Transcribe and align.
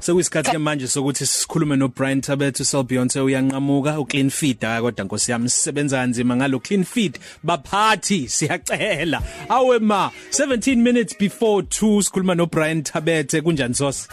Sekuyisikhathi 0.00 0.50
ke 0.50 0.58
manje 0.58 0.86
sokuthi 0.86 1.26
sikhulume 1.26 1.76
no 1.78 1.88
Brian 1.88 2.20
Tabethu 2.20 2.64
Sel 2.64 2.84
Beyonce 2.84 3.20
uyanqamuka 3.20 3.98
u 3.98 4.04
clean 4.06 4.30
feed 4.30 4.60
kodwa 4.60 5.04
Nkosi 5.04 5.30
yami 5.30 5.48
sisebenza 5.48 5.98
kanzima 5.98 6.36
ngalo 6.36 6.60
clean 6.60 6.84
feed 6.84 7.18
baphathi 7.44 8.28
siyacela. 8.28 9.22
Awe 9.48 9.78
ma 9.78 10.10
17 10.30 10.76
minutes 10.76 11.14
before 11.18 11.62
2 11.62 12.02
sikhuluma 12.02 12.36
no 12.36 12.46
Brian 12.46 12.82
Tabethe 12.82 13.42
kunjani 13.42 13.74
sos 13.74 14.08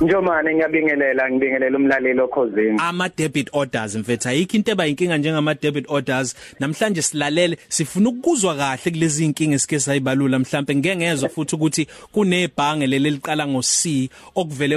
Njomane 0.00 0.54
ngiyabingelela 0.54 1.30
ngibingelela 1.30 1.76
umlaleli 1.76 2.20
okhozini. 2.20 2.78
Ama 2.78 3.08
debit 3.08 3.48
orders 3.52 3.96
mfethu 3.96 4.28
ayikho 4.28 4.56
into 4.56 4.72
eba 4.72 4.86
inkinga 4.86 5.18
njengama 5.18 5.54
debit 5.54 5.84
orders 5.88 6.36
namhlanje 6.60 7.02
silalele 7.02 7.58
sifuna 7.68 8.08
ukuzwa 8.08 8.54
kahle 8.56 8.90
kulezi 8.90 9.24
inkinga 9.24 9.54
esike 9.56 9.80
sayibalula 9.80 10.38
mhlambe 10.38 10.74
ngeke 10.76 10.96
ngezwe 10.96 11.28
futhi 11.28 11.54
ukuthi 11.54 11.88
kunebhange 12.12 12.86
leli 12.86 13.10
liqala 13.10 13.46
ngo 13.46 13.62
C 13.62 14.10
okuvele 14.34 14.76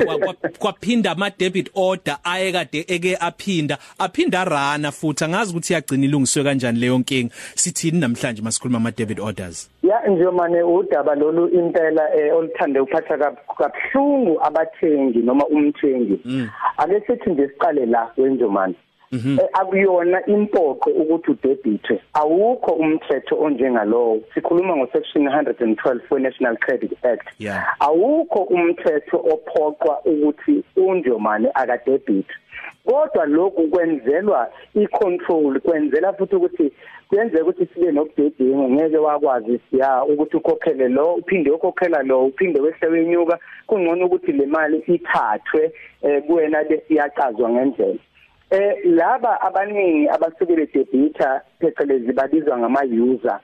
kwaphinda 0.60 1.12
ama 1.12 1.30
debit 1.30 1.70
order 1.76 2.18
aye 2.24 2.52
kade 2.52 2.86
eke 2.88 3.18
aphinda 3.20 3.78
aphinda 4.00 4.46
rana 4.46 4.92
futhi 4.92 5.24
angazi 5.24 5.52
ukuthi 5.52 5.74
yagcina 5.74 6.06
ilungiswe 6.06 6.44
kanjani 6.44 6.80
leyo 6.80 6.98
nkinga 6.98 7.34
sithini 7.56 8.00
namhlanje 8.00 8.42
masikhuluma 8.42 8.78
ama 8.78 8.92
debit 8.92 9.20
orders. 9.20 9.71
Ya 9.84 10.08
njomane 10.08 10.64
udaba 10.64 11.16
lolu 11.16 11.48
impela 11.48 12.16
eh, 12.16 12.36
oluthande 12.36 12.80
ukuphatha 12.80 13.18
kabhlungu 13.58 14.40
abathengi 14.44 15.20
noma 15.20 15.46
umthengi 15.48 16.20
Mm. 16.26 16.50
ake 16.78 17.02
sithi 17.08 17.30
nje 17.30 17.48
siqale 17.48 17.86
la 17.86 18.12
wenjomane 18.18 18.76
Mhm. 19.14 19.40
Eh, 19.40 19.48
akuyona 19.54 20.26
impoqo 20.26 20.90
ukuthi 20.90 21.32
udebitwe 21.32 22.02
awukho 22.14 22.72
umthetho 22.72 23.36
onjengalowo 23.42 24.22
sikhuluma 24.34 24.78
ngo 24.78 24.88
section 24.94 25.28
112 25.28 26.02
we 26.12 26.20
National 26.20 26.58
Credit 26.58 27.06
Act 27.06 27.28
Yeah. 27.40 27.76
awukho 27.80 28.40
umthetho 28.44 29.18
ophoqwa 29.18 30.00
ukuthi 30.06 30.64
unjomane 30.76 31.50
akadebit 31.54 32.26
kodwa 32.86 33.26
lokhu 33.26 33.68
kwenzelwa 33.68 34.50
icontrol 34.76 35.60
kwenzela 35.60 36.14
futhi 36.14 36.36
ukuthi 36.36 36.72
kuyenzeka 37.10 37.44
ukuthi 37.44 37.66
sibe 37.74 37.92
nobudedengu 37.92 38.70
ngeke 38.70 38.98
wakwazi 38.98 39.60
siya 39.70 40.04
ukuthi 40.04 40.38
ukhokhele 40.38 40.88
lo 40.88 41.14
uphinde 41.14 41.52
ukhokhela 41.52 42.04
lo 42.04 42.26
uphinde 42.26 42.60
wehle 42.60 42.88
wenyuka. 42.88 43.40
Kungcono 43.68 44.06
ukuthi 44.06 44.32
le 44.32 44.46
mali 44.46 44.78
ithathwe 44.88 45.72
eh, 46.02 46.24
kuwena 46.24 46.64
lesiyacazwa 46.64 47.50
ngendlela. 47.50 48.00
Eh 48.50 48.76
laba 48.86 49.42
abaningi 49.42 50.10
abasuke 50.10 50.56
bedebita 50.56 51.42
phecelezi 51.60 52.14
babizwa 52.14 52.58
ngama 52.58 52.82
user 52.84 53.40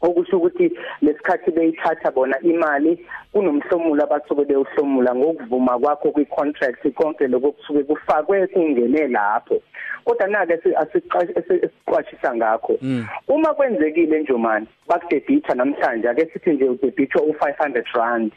okusho 0.00 0.36
ukuthi 0.36 0.72
lesikhathi 1.02 1.50
beyithatha 1.50 2.10
bona 2.10 2.40
imali 2.40 3.06
kunomhlomulo 3.32 4.02
abasuke 4.04 4.44
bewuhlomula 4.44 5.14
ngokuvuma 5.14 5.78
kwakho 5.78 6.10
kwi-contract 6.10 6.94
konke 6.94 7.26
lokho 7.26 7.52
kusuke 7.52 7.82
kufakwe 7.82 8.46
kungene 8.46 9.08
lapho. 9.08 9.62
Kodwa 10.04 10.26
nake 10.26 10.54
asiqwashisa 10.76 12.34
ngakho. 12.36 12.78
Mm. 12.82 13.06
uma 13.28 13.54
kwenzekile 13.54 14.20
njomani 14.20 14.66
bakudebitha 14.88 15.54
namhlanje 15.54 16.08
ake 16.08 16.26
sithi 16.32 16.50
nje 16.50 16.64
udebithwa 16.64 17.22
u500 17.22 17.84
rand. 17.94 18.32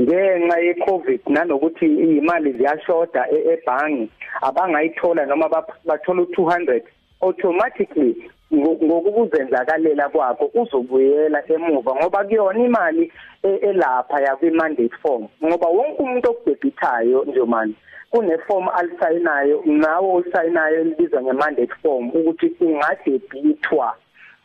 Ngenxa 0.00 0.58
yecovid 0.58 1.20
nanokuthi 1.26 1.86
imali 1.86 2.52
ziyashoda 2.52 3.26
e- 3.30 3.52
ebhangi 3.52 4.10
abangayithola 4.42 5.26
noma 5.26 5.48
bathola 5.84 6.22
u200 6.22 6.82
automatically 7.20 8.16
ngo- 8.54 8.78
ngokukuzenzakalela 8.84 10.08
kwakho 10.08 10.50
uzobuyela 10.54 11.42
emuva 11.48 11.94
ngoba 11.94 12.24
kuyona 12.24 12.64
imali 12.64 13.12
e- 13.42 13.60
elapha 13.68 14.20
yakwi 14.20 14.50
mandate 14.50 14.96
form. 15.02 15.28
Ngoba 15.44 15.66
wonke 15.68 16.02
umuntu 16.02 16.30
okudebithayo 16.30 17.24
nje 17.24 17.42
manje 17.44 17.76
kuneform 18.10 18.68
alisayinayo 18.68 19.62
nawo 19.66 20.14
osayinayo 20.14 20.80
elibizwa 20.80 21.22
ngemandate 21.22 21.74
form 21.82 22.08
ukuthi 22.08 22.46
ungadebithwa 22.60 23.94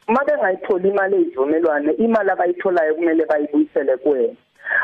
uma 0.07 0.25
bengayitholi 0.25 0.89
imali 0.89 1.15
ezivumelwane 1.21 1.91
imali 1.93 2.29
abayitholayo 2.31 2.95
kumele 2.95 3.25
bayibuyisele 3.25 3.97
kuwena. 3.97 4.33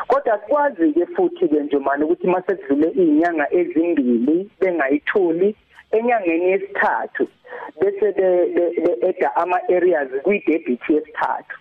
Kodwa 0.07 0.37
kwazi 0.37 0.93
ke 0.93 1.05
futhi 1.05 1.47
ke 1.47 1.59
nje 1.59 1.77
manje 1.77 2.03
ukuthi 2.05 2.27
mase 2.27 2.55
kudlule 2.55 2.91
izinyanga 2.91 3.53
ezimbili 3.53 4.49
bengayitholi 4.59 5.55
enyangeni 5.91 6.51
yesithathu 6.51 7.27
bese 7.81 8.11
be-eda 8.11 9.35
ama 9.35 9.59
areas 9.69 10.09
kwi 10.23 10.43
debit 10.47 10.89
yesithathu. 10.89 11.57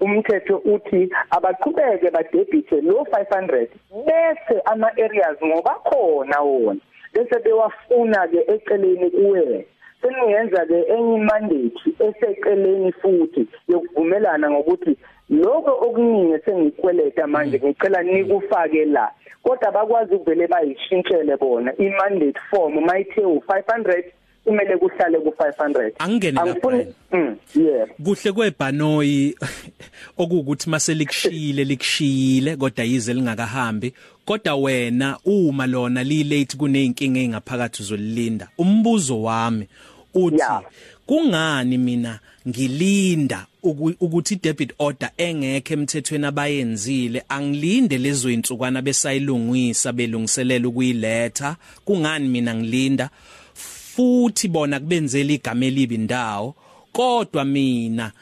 Umthetho 0.00 0.56
uthi 0.56 1.10
abaqhubeke 1.30 2.10
badebithe 2.10 2.80
lo 2.80 3.06
500 3.10 3.68
bese 4.06 4.60
ama 4.64 4.88
areas 5.04 5.36
ngoba 5.44 5.74
khona 5.84 6.40
wona. 6.40 6.80
Bese 7.12 7.38
bewafuna 7.44 8.28
ke 8.28 8.40
eceleni 8.54 9.10
kuwena. 9.10 9.60
Seningenza 10.02 10.66
ke 10.66 10.78
enye 10.94 11.18
mandate 11.18 11.90
eseceleni 12.06 12.92
futhi 12.92 13.48
yokuvumelana 13.68 14.50
ngokuthi 14.50 14.96
lokho 15.30 15.72
okuningi 15.86 16.38
sengikweleta 16.44 17.26
manje 17.26 17.58
ngicela 17.58 18.02
nikufake 18.02 18.84
la. 18.84 19.10
Kodwa 19.44 19.72
bakwazi 19.72 20.14
ukuvele 20.14 20.46
bayishintshele 20.46 21.36
bona 21.36 21.76
imandate 21.76 22.40
form 22.50 22.74
mayithe 22.86 23.20
u500 23.20 24.04
kumele 24.44 24.76
kuhlale 24.76 25.18
ku500 25.18 25.92
Angingene 25.98 26.32
lapha, 26.32 26.50
angifuni 26.50 26.86
mm 27.12 27.36
yeah. 27.54 27.88
Kuhle 28.04 28.32
kwebhanoyi 28.32 29.36
okuwukuthi 30.18 30.70
mase 30.70 30.94
likushile 30.94 31.64
likushile 31.64 32.56
kodwa 32.56 32.84
yize 32.84 33.14
lingakahambi. 33.14 33.94
Kodwa 34.24 34.54
wena 34.54 35.18
uma 35.24 35.66
lona 35.66 36.04
li 36.04 36.24
late 36.24 36.56
kuneyinkinga 36.56 37.20
engaphakathi 37.20 37.82
uzolilinda 37.82 38.48
umbuzo 38.58 39.22
wami 39.22 39.68
uthi 40.14 40.36
Yeah. 40.36 40.62
kungani 41.06 41.78
mina 41.78 42.20
ngilinda 42.48 43.46
uku- 43.62 43.94
ukuthi 44.00 44.36
debit 44.36 44.72
order 44.78 45.10
engekho 45.16 45.74
emthethweni 45.74 46.26
abayenzile 46.26 47.22
angilinde 47.28 47.98
lezo 47.98 48.30
insukwana 48.30 48.82
besayilungisa 48.82 49.92
belungiselela 49.92 50.68
ukuyiletha? 50.68 51.56
Kungani 51.84 52.28
mina 52.28 52.54
ngilinda? 52.54 53.10
Futhi 53.54 54.48
bona 54.48 54.80
kubenzela 54.80 55.32
igama 55.32 55.64
elibi 55.66 55.94
indawo 55.94 56.54
kodwa 56.92 57.44
mina 57.44 58.12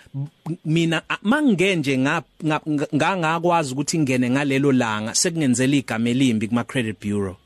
mina 0.64 1.03
a- 1.09 1.19
mangenje 1.22 1.98
ngangakwazi 2.94 3.72
ukuthi 3.72 3.98
ngene 3.98 4.30
ngalelo 4.30 4.72
langa 4.72 5.14
sekungenzela 5.14 5.76
igama 5.76 6.09
elimbi 6.10 6.48
kuma 6.48 6.64
credit 6.64 6.97
bureau. 7.00 7.36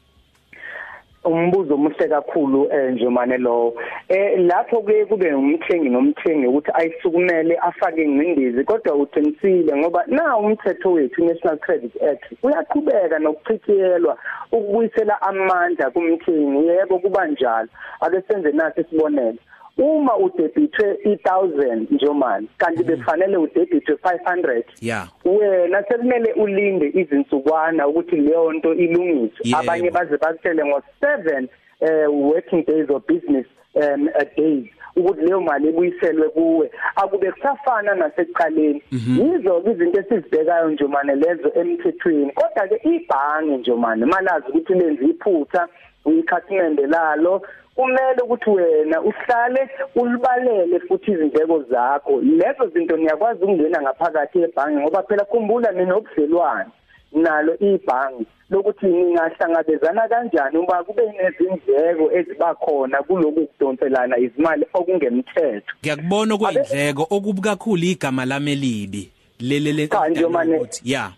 Umbuzo 1.27 1.75
omuhle 1.75 2.09
kakhulu 2.09 2.69
eh 2.73 2.93
nje 2.93 3.09
manje 3.09 3.39
lo. 3.39 3.75
Eh 4.09 4.39
lapho 4.39 4.83
ke 4.83 5.05
kube 5.07 5.35
umthengi 5.35 5.89
nomthengi 5.89 6.47
ukuthi 6.47 6.71
ayisukumele 6.75 7.57
afake 7.57 8.03
ingcindezi 8.03 8.65
kodwa 8.65 8.95
uqinisile 8.95 9.77
ngoba 9.77 10.05
na 10.07 10.37
umthetho 10.39 10.93
wethu 10.93 11.25
National 11.25 11.59
Credit 11.59 12.03
Act 12.03 12.25
uyaqhubeka 12.43 13.19
nokuchithiyelwa 13.19 14.19
ukubuyisela 14.53 15.23
amandla 15.23 15.91
kumthengi. 15.91 16.67
Yebo 16.67 16.99
kuba 16.99 17.27
njalo. 17.27 17.69
Ake 18.01 18.23
senze 18.29 18.53
nasi 18.53 18.81
isibonelo. 18.81 19.39
Uma 19.79 20.17
udebithwe 20.17 20.93
1000 21.05 21.87
njomani 21.91 22.49
kanti 22.59 22.85
befanele 22.85 23.37
udebithwe 23.37 23.95
500 23.95 24.63
yeah. 24.81 25.09
Wena 25.25 25.85
sekumele 25.89 26.33
ulinde 26.33 26.91
izinsukwana 26.95 27.89
ukuthi 27.89 28.17
leyo 28.17 28.53
nto 28.53 28.75
ilungiswe. 28.75 29.41
Yebo. 29.45 29.59
abanye 29.59 29.91
baze 29.91 30.17
bakutshele 30.17 30.65
ngo 30.65 30.83
7 31.03 31.49
eh 31.81 32.07
working 32.11 32.65
days 32.67 32.91
of 32.91 33.07
business 33.07 33.47
um 33.75 34.09
a 34.15 34.25
days 34.25 34.67
ukuthi 34.97 35.21
leyo 35.21 35.41
mali 35.41 35.69
ibuyiselwe 35.69 36.29
kuwe. 36.29 36.71
Akube 36.97 37.33
kusafana 37.33 37.95
nasekuqaleni. 37.95 38.83
Yizo 38.93 39.61
ke 39.61 39.71
izinto 39.71 40.01
esizibhekayo 40.01 40.71
nje 40.71 40.85
manje 40.85 41.15
lezo 41.15 41.53
emthethweni. 41.55 42.33
Kodwa 42.33 42.69
ke 42.69 42.89
ibhange 42.89 43.57
nje 43.57 43.75
manje 43.75 44.05
malazi 44.05 44.47
ukuthi 44.49 44.75
lenze 44.75 45.05
iphutha 45.05 45.69
uyikhathimende 46.05 46.87
lalo 46.87 47.43
kumele 47.77 48.23
ukuthi 48.25 48.51
wena 48.51 49.01
uhlale 49.01 49.69
ulibalele 49.97 50.81
futhi 50.81 51.11
izindleko 51.13 51.63
zakho. 51.63 52.21
Lezo 52.21 52.69
zinto 52.75 52.97
niyakwazi 52.97 53.43
ukungena 53.45 53.83
ngaphakathi 53.83 54.43
ebhange 54.43 54.81
ngoba 54.81 55.03
phela 55.03 55.25
khumbula 55.25 55.73
ninobudlelwane 55.73 56.71
nalo 57.13 57.57
ibhangi 57.61 58.27
lokuthi 58.51 58.87
ningahlangabezana 58.87 60.09
kanjani 60.09 60.59
uma 60.59 60.85
kube 60.85 61.03
nezindleko 61.07 62.13
eziba 62.13 62.55
khona 62.55 63.03
kuloku 63.03 63.47
kudonselana 63.47 64.19
izimali 64.19 64.67
okungemthetho. 64.75 65.73
Ngiyakubona 65.83 66.35
okuyindleko 66.35 67.07
okubi 67.11 67.41
kakhulu 67.41 67.85
igama 67.85 68.25
lami 68.25 68.53
elibi. 68.53 69.11
Lele 69.41 69.73
le 69.73 69.89
Cha, 69.89 70.09
nje 70.09 70.27
mane- 70.27 70.57
ukuthi 70.57 70.81
yeah 70.85 71.13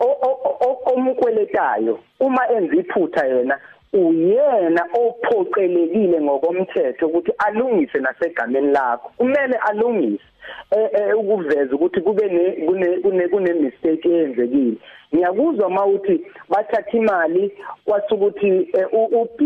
O- 0.00 0.18
o- 0.22 0.56
o- 0.60 0.78
omkweletayo 0.94 1.98
uma 2.20 2.48
enza 2.50 2.76
iphutha 2.76 3.26
yena 3.26 3.58
uyena 3.92 4.86
ophoqelekile 4.94 6.20
ngokomthetho 6.20 7.06
ukuthi 7.06 7.32
alungise 7.38 7.98
nasegameni 7.98 8.72
lakho. 8.72 9.10
Kumele 9.18 9.56
alungise 9.68 10.22
eh 10.70 11.18
ukuveza 11.18 11.74
ukuthi 11.74 12.00
kube 12.00 12.28
ne 12.28 12.66
kune 13.02 13.28
kune 13.28 13.52
mistake 13.52 14.08
eyenzekile. 14.08 14.76
Ngiyakuzwa 15.14 15.70
mawuthi 15.70 16.20
bathatha 16.48 16.98
imali 16.98 17.52
wasukuthi 17.86 18.68
uB 18.92 19.40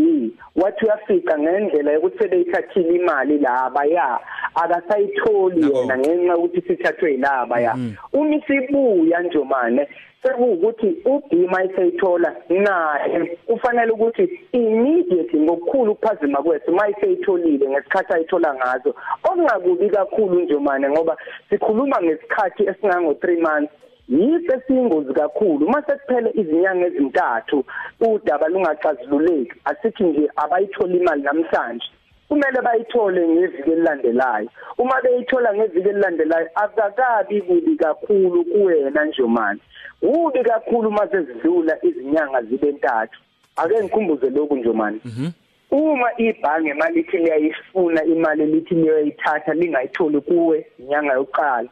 wathi 0.57 0.85
uyafika 0.85 1.39
ngendlela 1.39 1.93
yokuthi 1.93 2.19
sebeyithathile 2.19 2.95
imali 2.95 3.39
laba 3.39 3.85
ya 3.85 4.21
akasayitholi 4.55 5.75
yena 5.75 5.99
ngenxa 5.99 6.37
ukuthi 6.37 6.61
sithathwe 6.61 7.11
yilaba 7.13 7.61
ya. 7.61 7.77
Uma 8.13 8.41
sibuya 8.47 9.21
njomane 9.23 9.89
sekuwukuthi 10.27 10.97
uBima 11.05 11.65
iseyithola 11.65 12.37
naye 12.49 13.37
kufanele 13.47 13.93
ukuthi 13.93 14.41
immediately 14.53 15.41
ngokukhulu 15.41 15.93
ukuphazima 15.93 16.43
kwethu 16.43 16.73
mayiseyitholile 16.73 17.69
ngesikhathi 17.69 18.13
ayithola 18.13 18.55
ngazo. 18.55 18.95
Okungakubi 19.25 19.91
kakhulu 19.91 20.41
njomane 20.41 20.91
ngoba 20.91 21.17
sikhuluma 21.51 22.03
ngesikhathi 22.03 22.63
esingango 22.63 23.13
3 23.13 23.41
months. 23.41 23.73
Yiso 24.09 24.55
esiyingozi 24.57 25.13
kakhulu. 25.15 25.69
Mase 25.69 25.93
kuphele 25.93 26.31
izinyanga 26.35 26.87
ezintathu 26.87 27.65
udaba 28.01 28.49
lungaxazululeki. 28.49 29.53
Asithi 29.65 30.05
nje 30.05 30.31
abayithola 30.37 30.95
imali 30.95 31.23
namhlanje. 31.23 31.87
Kumele 32.29 32.61
bayithole 32.63 33.29
ngeviki 33.29 33.71
elilandelayo. 33.71 34.49
Uma 34.79 35.01
beyithola 35.03 35.55
ngeviki 35.55 35.89
elilandelayo 35.89 36.49
akakabi 36.55 37.41
kubi 37.43 37.77
kakhulu 37.77 38.45
kuwena 38.45 39.05
njomani 39.05 39.61
ubi 40.03 40.43
kakhulu 40.45 40.91
mase 40.91 41.23
zidlula 41.23 41.79
izinyanga 41.85 42.43
zibe 42.43 42.73
ntathu. 42.73 43.21
Ake 43.57 43.75
ngikhumbuze 43.85 44.31
lokhu 44.31 44.57
njomani 44.57 45.01
mhm. 45.05 45.31
Uma 45.71 46.11
ibhange 46.19 46.75
malithi 46.75 47.17
liyayifuna 47.17 48.05
imali 48.05 48.47
lithi 48.47 48.75
liyayithatha 48.75 49.55
lingayitholi 49.55 50.21
kuwe 50.21 50.67
inyanga 50.79 51.13
yokuqala. 51.15 51.69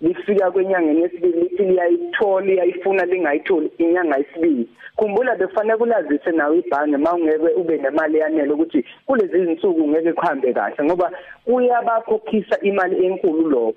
Lifika 0.00 0.50
kwenyanga 0.50 0.92
yesibili 1.00 1.40
lithi 1.40 1.62
liyayithola 1.62 2.46
liyayifuna 2.46 3.04
lingayitholi 3.04 3.70
inyanga 3.78 4.16
yesibili. 4.16 4.68
Khumbula 4.96 5.36
befanele 5.36 5.76
kulazise 5.76 6.30
nawe 6.30 6.58
ibhange 6.58 6.96
mawungeke 6.96 7.48
ube 7.56 7.76
nemali 7.78 8.18
yanele 8.18 8.52
ukuthi 8.52 8.84
kulezi 9.06 9.44
zinsuku 9.44 9.88
ngeke 9.88 10.12
kuhambe 10.12 10.52
kahle 10.52 10.84
ngoba 10.84 11.10
uyabakhokhisa 11.46 12.60
imali 12.60 13.06
enkulu 13.06 13.48
lokho. 13.50 13.74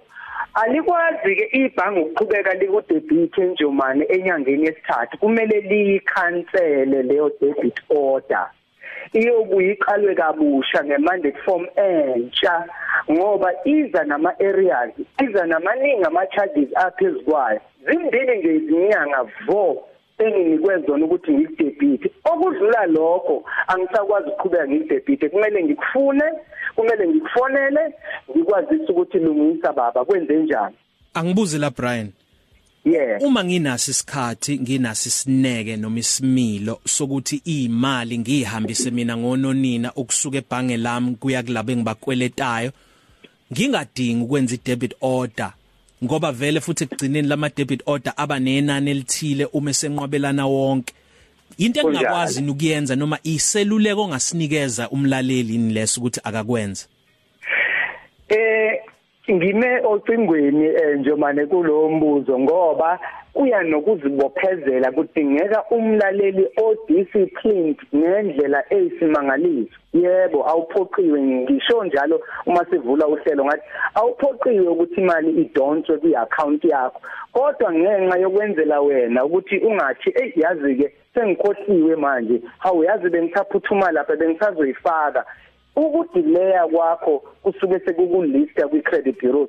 Alikwazi 0.54 1.36
ke 1.36 1.50
ibhange 1.54 2.00
ukuqhubeka 2.02 2.54
likudebit 2.54 3.38
enjomane 3.38 4.06
enyangeni 4.06 4.66
yesithathu. 4.66 5.18
Kumele 5.18 5.62
liyikhansele 5.62 7.04
leyo 7.04 7.32
debit 7.42 7.80
order. 7.90 8.50
Iyobuyiqalwe 9.14 10.16
kabusha 10.16 10.84
ngemandate 10.84 11.38
form 11.46 11.66
entsha 11.76 12.66
ngoba 13.12 13.50
iza 13.66 14.04
nama 14.04 14.40
areas 14.40 14.92
iza 15.30 15.46
namaningi 15.46 16.04
ama 16.04 16.26
charges 16.28 16.70
aphezukwayo 16.76 17.60
zimbili 17.86 18.38
nje 18.38 18.56
izinyanga 18.56 19.24
vo 19.48 19.88
enginikwe 20.18 20.78
zona 20.88 21.06
ukuthi 21.06 21.32
ngikudebit 21.32 22.12
okudlula 22.32 22.86
lokho 22.86 23.44
angisakwazi 23.68 24.30
ukuqhubeka 24.30 24.68
ngikudebit 24.68 25.30
kumele 25.32 25.64
ngikufune 25.64 26.24
kumele 26.76 27.08
ngikufonele 27.08 27.94
ngikwazisa 28.32 28.90
ukuthi 28.90 29.20
lungisa 29.20 29.74
baba 29.74 30.06
kwenze 30.06 30.34
njani? 30.34 30.76
Angibuze 31.14 31.58
la 31.58 31.70
Brian. 31.70 32.12
Yeah. 32.84 33.22
Uma 33.22 33.44
nginasi 33.44 33.92
isikhathi, 33.92 34.60
nginasi 34.60 35.10
isineke 35.10 35.78
noma 35.78 36.00
isimilo 36.00 36.82
sokuthi 36.86 37.42
imali 37.46 38.18
ngihambise 38.18 38.92
mina 38.92 39.18
ngononina 39.18 39.94
ukusuka 39.94 40.38
ebhange 40.38 40.78
lami 40.78 41.16
kuya 41.16 41.44
kulabo 41.44 41.72
engibakweletayo, 41.72 42.72
ngingadingi 43.54 44.24
ukwenza 44.24 44.56
i-debit 44.56 44.94
order 45.02 45.54
ngoba 46.04 46.32
vele 46.32 46.62
futhi 46.62 46.84
ekugcineni 46.84 47.28
lama 47.28 47.50
debit 47.50 47.82
order 47.86 48.14
aba 48.18 48.40
nenani 48.40 48.92
elithile 48.92 49.46
uma 49.54 49.74
senqwabelana 49.74 50.48
wonke. 50.48 50.94
Into 51.58 51.82
engakwazi 51.82 52.42
ukuyenza 52.44 52.96
noma 52.96 53.20
iseluleko 53.24 54.02
ongasinikeza 54.02 54.90
umlaleli 54.90 55.58
ni 55.58 55.74
leso 55.74 56.02
ukuthi 56.02 56.20
akakwenza. 56.24 56.86
Eh 58.30 58.91
ngime 59.32 59.80
ocingweni 59.84 60.66
eh, 60.66 61.00
njomane 61.00 61.46
kulo 61.46 61.90
mbuzo 61.90 62.40
ngoba 62.40 63.00
kuya 63.34 63.64
nokuzibophezela 63.64 64.92
kudingeka 64.92 65.64
umlaleli 65.72 66.48
odisciplined 66.66 67.78
ngendlela 67.96 68.64
eyisimangaliso. 68.70 69.78
Yebo 69.94 70.50
awuphoqiwe 70.50 71.22
ngisho 71.22 71.84
njalo 71.84 72.22
uma 72.46 72.66
sivula 72.66 73.08
uhlelo 73.08 73.46
ngathi 73.46 73.64
awuphoqiwe 73.96 74.68
ukuthi 74.68 75.02
imali 75.02 75.32
idonswe 75.42 75.98
kwi-account 75.98 76.64
yakho. 76.64 77.02
Kodwa 77.32 77.74
ngenxa 77.74 78.20
yokwenzela 78.20 78.82
wena 78.82 79.26
ukuthi 79.26 79.58
ungathi 79.58 80.12
hey 80.16 80.32
yazi 80.36 80.76
ke 80.76 80.94
sengikhohliwe 81.14 81.96
manje. 81.96 82.42
Hawu 82.58 82.84
yazi 82.84 83.10
bengisaphuthuma 83.10 83.92
lapha 83.92 84.16
bengisazoyifaka. 84.16 85.26
Ukudileya 85.76 86.68
kwakho 86.68 87.24
kusuke 87.44 87.80
sekukulista 87.80 88.68
kwi-credit 88.68 89.22
bureau 89.22 89.48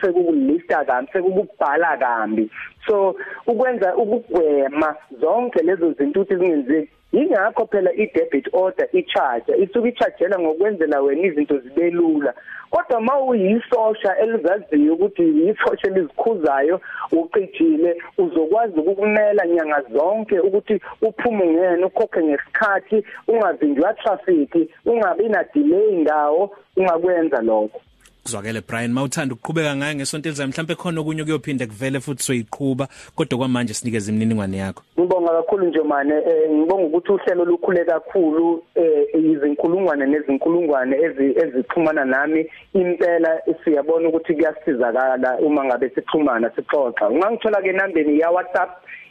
sekukulista 0.00 0.84
kambi 0.84 1.12
sekukubhala 1.12 1.96
kambi. 1.96 2.50
So 2.86 3.16
ukwenza 3.46 3.96
ukugwema 3.96 4.94
zonke 5.20 5.62
lezo 5.62 5.92
zinto 5.92 6.20
ukuthi 6.20 6.36
zingenzeki 6.36 6.90
ingakho 7.12 7.66
phela 7.66 7.90
i-debit 7.92 8.48
order 8.52 8.88
i-charge 8.92 9.52
isuke 9.62 9.88
i-chargela 9.88 10.38
ngokwenzela 10.38 11.00
wena 11.00 11.22
izinto 11.26 11.58
zibe 11.58 11.90
lula. 11.90 12.34
Kodwa 12.70 13.00
mawuyisosha 13.00 14.18
elizaziyo 14.18 14.94
ukuthi 14.94 15.22
yisosha 15.22 15.88
elizikhuzayo 15.88 16.80
uqijile 17.12 18.02
uzokwazi 18.18 18.80
ukukumela 18.80 19.46
nyanga 19.46 19.82
zonke 19.92 20.40
ukuthi 20.40 20.80
uphume 21.02 21.46
ngene 21.46 21.84
ukhokhe 21.84 22.22
ngesikhathi 22.22 23.04
ungavinjwa 23.28 23.94
traffic 23.94 24.70
ungabi 24.86 25.28
na 25.28 25.44
delay 25.54 25.88
indawo 25.88 26.56
ungakwenza 26.76 27.40
lokho. 27.42 27.80
Kuzwakele 28.26 28.60
Brian 28.60 28.92
mawuthanda 28.92 29.34
ukuqhubeka 29.34 29.76
ngaye 29.76 29.94
ngesonto 29.94 30.28
elizayo. 30.28 30.48
Mhlawumbe 30.48 30.74
khona 30.74 31.00
okunye 31.00 31.24
kuyophinda 31.24 31.66
kuvele 31.66 32.00
futhi 32.00 32.22
soyiqhubha 32.22 32.88
kodwa 33.14 33.38
kwamanje 33.38 33.74
sinikeze 33.74 34.10
imininingwane 34.10 34.56
yakho. 34.56 34.82
Ngibonga 34.98 35.32
kakhulu 35.32 35.66
nje 35.66 35.82
mane 35.82 36.14
eh, 36.14 36.50
ngibonga 36.50 36.86
ukuthi 36.86 37.12
uhlelo 37.12 37.44
lukhule 37.44 37.84
kakhulu 37.84 38.62
eh, 38.74 39.06
izinkulungwane 39.14 40.06
nezinkulungwane 40.06 40.96
ezixhumana 41.42 42.04
nami. 42.04 42.46
Impela 42.74 43.40
siyabona 43.64 44.08
ukuthi 44.08 44.34
kuyasizakala 44.34 45.38
uma 45.38 45.64
ngabe 45.64 45.90
sixhumana 45.94 46.50
sixoxa. 46.56 47.08
Ungangithola 47.08 47.62
ke 47.62 47.72
nambeni 47.72 48.18
ya 48.18 48.30
WhatsApp 48.30 48.70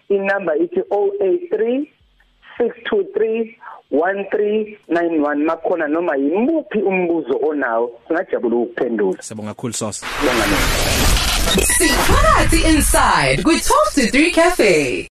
inamba 0.10 0.58
ithi 0.58 0.80
083 0.80 1.88
623 2.60 3.56
1391 3.92 5.36
makhona 5.46 5.88
noma 5.88 6.15
yimuphi 6.15 6.80
umbuzo 6.80 7.39
onawo 7.50 7.91
singajabula 8.08 8.56
ukuphendula. 8.56 9.22
Sibonga 9.22 9.53
kakhulu 9.53 9.74
sosa. 9.74 10.06
Bonga 10.25 10.46
nini 10.46 10.58
Sikhathi 11.63 12.62
inside 12.70 13.44
kwi 13.44 13.56
12 13.56 14.12
to 14.12 14.18
3 14.18 14.32
cafe. 14.32 15.03